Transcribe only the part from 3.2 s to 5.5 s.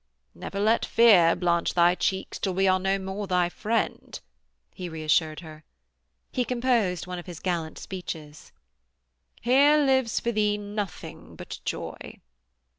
thy friend,' he reassured